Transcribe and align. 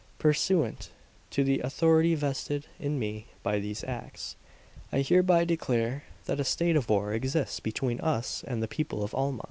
"Pursuant 0.17 0.89
to 1.29 1.43
the 1.43 1.59
authority 1.59 2.15
vested 2.15 2.65
in 2.79 2.97
me 2.97 3.27
by 3.43 3.59
these 3.59 3.83
acts, 3.83 4.35
I 4.91 5.01
hereby 5.01 5.45
declare 5.45 6.05
that 6.25 6.39
a 6.39 6.43
state 6.43 6.75
of 6.75 6.89
war 6.89 7.13
exists 7.13 7.59
between 7.59 7.99
us 7.99 8.43
and 8.47 8.63
the 8.63 8.67
people 8.67 9.03
of 9.03 9.13
Alma. 9.13 9.39